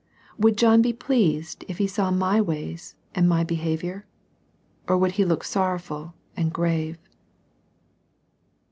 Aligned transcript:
Would 0.39 0.57
John 0.57 0.81
be 0.81 0.93
pleased 0.93 1.63
if 1.67 1.77
he 1.77 1.85
saw 1.85 2.09
my 2.09 2.41
ways 2.41 2.95
and 3.13 3.29
my 3.29 3.43
behaviour, 3.43 4.07
or 4.87 4.97
would 4.97 5.11
he 5.11 5.25
look 5.25 5.43
sorrowful 5.43 6.15
and 6.35 6.51
grave 6.51 6.97